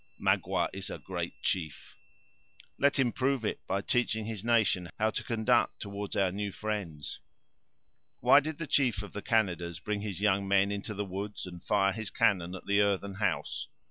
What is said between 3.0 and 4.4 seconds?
prove it, by teaching